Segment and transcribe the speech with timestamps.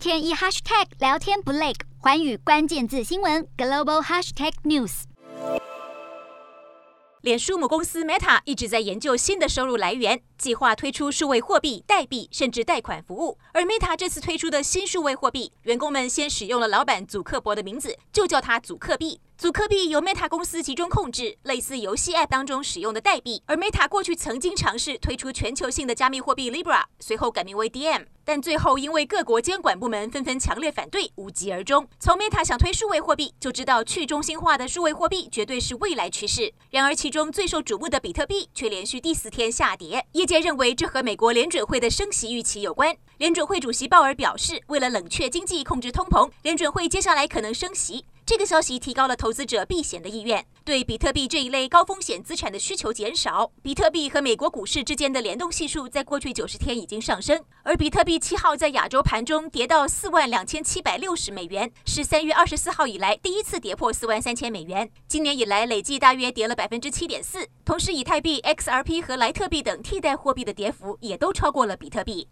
[0.00, 5.02] 天一 hashtag 聊天不累，寰宇关键字新闻 global hashtag news。
[7.20, 13.36] 脸书母公司 Meta 一直在研究新的收入来源，计划推出数位货币、代币，甚至贷款服务。
[13.52, 19.20] 而 Meta 这次推出的新数位货币，员工们先使用了老板祖克伯的名字，就叫它祖克币。
[19.40, 23.42] 祖科币由 Meta 公司集中控制，类似游戏 App 当中使用的代币。
[23.46, 31.88] 而 Meta 过去曾经尝试推出全球性的加密货币 Libra，随后改名为 DM，但最后因为各国监管部门纷纷强烈反对，无疾而终。
[31.98, 36.52] 从 Meta 想推数位货币，就知道去中心化的数位货币绝对是未来趋势。
[36.68, 40.04] 然而，其中最受瞩目的比特币却连续第四天下跌。
[40.12, 42.94] 业界认为这和美国联准会的升息预期有关。
[43.16, 48.04] 联准会主席鲍尔表示，为了冷却经济、控制通膨，联准会接下来可能升息。
[48.30, 53.50] 这个消息提高了投资者避险的意愿，对比特币这一类高风险资产的需求减少。
[53.60, 64.88] 比特币和美国股市之间的联动系数在过去九十天已经上升，而比特币七号在亚洲盘中跌到四万两千七百六十美元，是三月二十四号以来第一次跌破四万三千美元。
[65.08, 67.48] 今年以来累计大约跌了百分之七点四。
[67.64, 72.28] 同时，以太币、XRP 和莱特币等替代货币的跌幅也都超过了比特币。